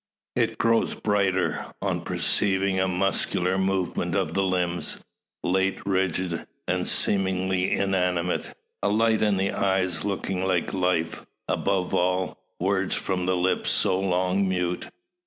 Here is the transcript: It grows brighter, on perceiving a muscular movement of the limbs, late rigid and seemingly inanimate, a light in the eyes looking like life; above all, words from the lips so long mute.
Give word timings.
It 0.35 0.57
grows 0.57 0.95
brighter, 0.95 1.63
on 1.79 2.01
perceiving 2.01 2.79
a 2.79 2.87
muscular 2.87 3.59
movement 3.59 4.15
of 4.15 4.33
the 4.33 4.41
limbs, 4.41 4.97
late 5.43 5.77
rigid 5.85 6.47
and 6.67 6.87
seemingly 6.87 7.69
inanimate, 7.71 8.57
a 8.81 8.89
light 8.89 9.21
in 9.21 9.37
the 9.37 9.51
eyes 9.51 10.03
looking 10.03 10.43
like 10.43 10.73
life; 10.73 11.23
above 11.47 11.93
all, 11.93 12.39
words 12.59 12.95
from 12.95 13.27
the 13.27 13.35
lips 13.37 13.69
so 13.69 13.99
long 13.99 14.49
mute. 14.49 14.89